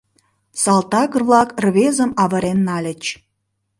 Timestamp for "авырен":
2.23-2.59